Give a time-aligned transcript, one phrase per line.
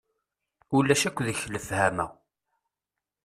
[0.77, 2.05] Ulac akk deg-k lefhama.